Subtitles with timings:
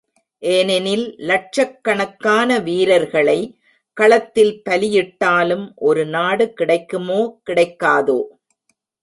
[0.43, 3.37] ஏனெனில் லட்சக்கணக்கான வீரர்களை
[3.97, 8.19] களத்தில் பலியிட்டாலும் ஒரு நாடு கிடைக்குமோ கிடைக்காதோ.